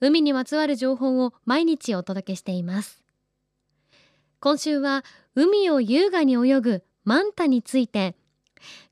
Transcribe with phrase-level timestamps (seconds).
[0.00, 3.02] 海にまつわる情報を毎日お届けしています。
[4.40, 8.14] 今週は海を優雅に泳ぐマンタについて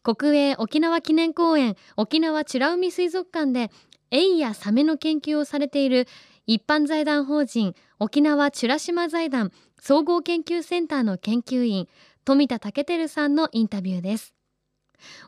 [0.02, 3.70] 国営沖縄記念公園沖縄美ら海水族館で
[4.10, 6.06] エイやサメの研究をされている
[6.46, 11.88] 一般財団法人沖縄美ら島財団総合研究センターの研究員
[12.24, 14.33] 富田武輝さんのインタビューです。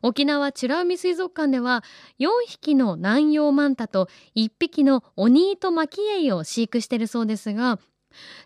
[0.02, 1.84] 沖縄美ら海水族館では
[2.18, 7.78] 4匹の南洋マンタと1匹のオニートマキエイを飼育しているそうですが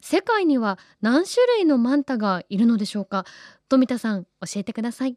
[0.01, 3.25] 世界には何種類のマンタがいるのでしょうか？
[3.69, 5.17] 富田さん教えてください。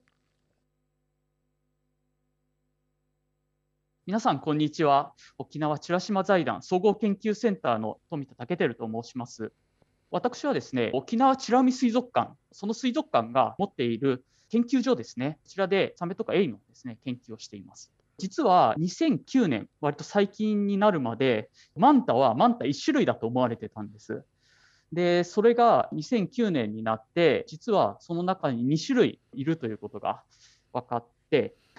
[4.05, 5.13] 皆さんこんにちは。
[5.37, 9.53] 沖縄美ら島財団総合研究センターの富田武輝と申します。
[10.11, 17.91] 私はですね沖縄美ら海水族館その水族館が持っている研究所ですね、こちらでサメとかエイのですね研究をしています。
[18.19, 24.23] 実は2009年、割と最近になるまで、マンタはマンタ1種類だと思われてたんです。
[24.91, 30.21] で、それが2009年になって、実はその中に2種類いるということが
[30.71, 31.22] 分かって、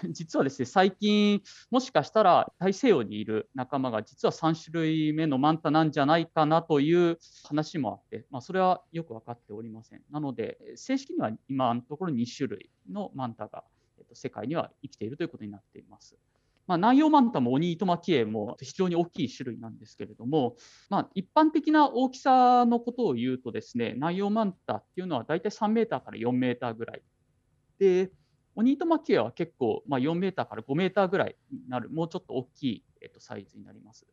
[0.09, 10.01] 実はですね、最近、もしかしたら大西洋にいる仲間が実は3種類目のマンタなんじゃないかなという話もあって、まあ、それはよく分かっておりません。
[10.11, 13.63] なので、正式には今のところ2種類のマンタが、
[13.97, 16.17] えっと、世界には生きているということになっています。
[16.67, 20.55] まあ、南洋マンタもオニイトマキエイも非常に大きい種類なんですけれども、
[20.89, 27.03] まあ、一般的な大きさのことを言うとですね、南洋マンタっていうのは大体3メーターから4メーターぐらい。
[27.77, 28.11] で、
[28.55, 34.05] オニートマキエは結構、まあ、4メーターから5メーターぐらいになる、もうちょっと大きい、えっと、サイズになります。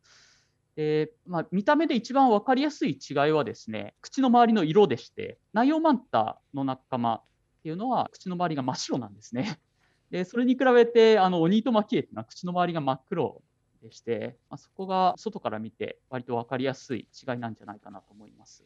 [0.75, 7.23] でまあ、見た目で一番分かりやすい違いはですね、口の周りの色でして、ナイオマンタの仲間っ
[7.63, 9.59] ていうのは、口の周りが真っ白なんですね。
[10.09, 13.43] でそれに比べて、あのオニートマキエっていうのは口の周りが真っ黒
[13.81, 18.65] でして、まあ、そこが外から見て、割と分かりやすい違いなんじゃないかなと思います。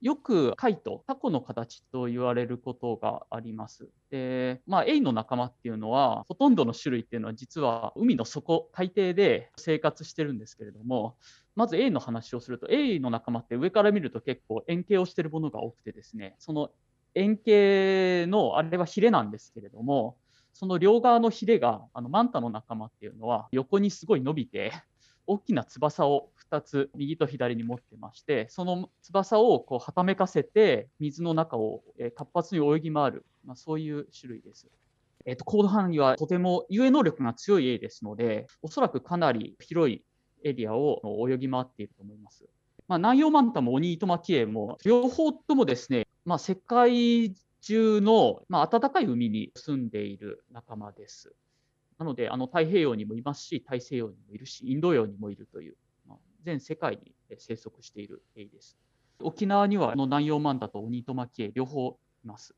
[0.00, 3.88] よく貝とタコの形と言われることがあります。
[4.10, 11.16] で、まあ、エイの仲間っていうのは、ほとんどの種類っていうのは実は海の底、海底で生活してるんですけれども、
[11.56, 16.70] まずエイの話をすると、エイの仲間って上から見ると結構円形をしてるものが多くてですね、その
[17.16, 20.16] 円形の、あれはヒレなんですけれども、
[20.52, 24.72] その両側のヒレが、あのマンタの仲間っていうのは横にすごい伸びて、
[25.26, 31.82] 大きな翼を2つ右と左に持ってましてその翼をこうはためかせて水の中を
[32.16, 34.68] 活発に泳ぎ回る、まあ、そういう種類です。
[35.24, 40.02] えーと、行動範囲はとても遊泳能力が強いエイですのでおそらくかなり広い
[40.44, 42.44] エリアを泳ぎ回っていると思います。
[42.86, 51.34] まあ、南洋マンタもオニイトマキエイも両方ともですね、まあ、世界中の、まあ、暖かい海に住んでいる仲間です。
[51.98, 55.76] なので、あの太平洋にもいますし、大西洋にもいるし、インド洋にもいるという、
[56.42, 58.78] 全世界に生息しているエイです。
[59.20, 62.54] 沖縄にはあの南洋マンタとオニトマキエイ両方います。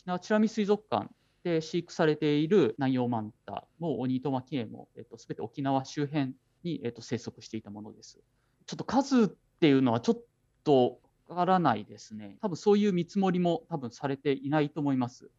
[0.00, 1.08] 沖縄チラミ水族館
[1.44, 8.18] で飼育されている南洋マンタもオニトマキエイも、えっと、全て沖縄周辺に、えっと、生息していたものです。
[8.66, 9.28] ちょっと数っ
[9.60, 10.22] ていうのはちょっ
[10.64, 12.36] とわからないですね。
[12.42, 15.30] 多分そういう見積もりも多分されていないと思います。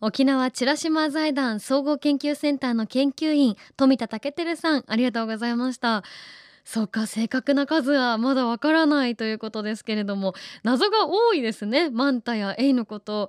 [0.00, 6.04] 沖縄美ら島財団総合研究センターの研究員富田武輝さんありがとうございました。
[6.64, 11.90] そうか正確な数はまだわからないということですけれども謎が多いですね。
[11.90, 13.28] マンタやエイのこと。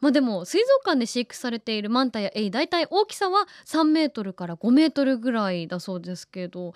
[0.00, 6.74] まあでも水族館で飼育されているマンタやエイ大体大きさは3メートルから5メートルぐらいだそうですけど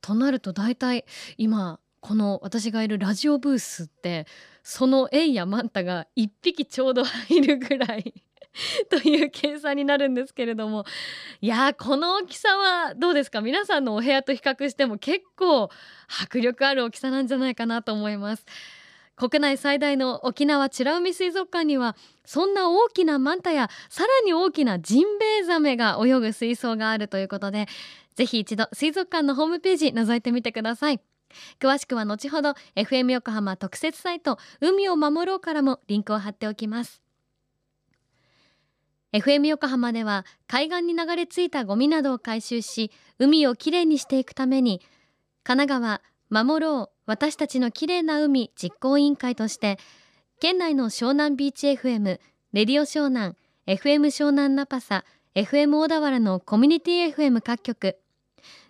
[0.00, 1.04] となると大体
[1.36, 4.26] 今この私がいるラジオブースって
[4.62, 8.14] そのエイやマンタが1匹ちょうど入るぐらい
[8.90, 10.84] という計算になるんですけれども。
[11.40, 13.40] いやこの大きさはどうですか？
[13.40, 15.70] 皆さんのお部屋と比較しても結構
[16.22, 18.44] 迫力ある大きさなんじゃないかなと思います。
[19.16, 27.66] 国内最大の沖縄美ら海水族館にはそんな大きなマンタやさらに大きなジンベエザメが泳ぐ水槽があるということで
[28.14, 31.00] ぜひ一度水族館のホームページ覗いてみてください。
[31.58, 37.05] 詳しくは後ほど FM 横浜特設サイト海を守ろうからもリンクを貼っておきます。
[39.16, 44.82] FM 横浜では海岸に流れ着いたゴミなどを回収し海をきれいにしていくために
[45.42, 49.78] 神奈川守ろう私たちの綺麗な海実行委員会として
[50.38, 52.20] 県内の湘南ビーチ FM レ
[52.52, 53.34] ディオ湘南
[53.66, 55.04] FM 湘南ナパサ
[55.34, 57.98] FM 小田原のコミュニティ FM 各局。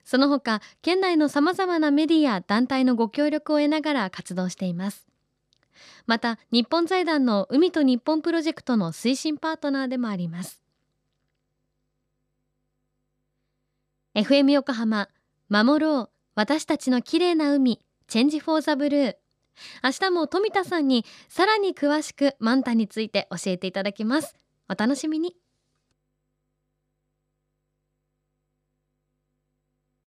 [0.04, 5.06] その他県内のさまざまなメディア団体のご協力を得ながら活動しています。
[6.06, 10.62] また日本財団の海と日本プロジェクトの推進パートナーでもあります。
[14.14, 15.08] FM 横浜
[15.48, 19.16] 守ろう私たちの綺麗な海チェンジフォーザブルー。
[19.82, 24.34] 明日も富田さんにさらに詳しくマンタについて教えていただきます。
[24.68, 25.36] お楽しみに。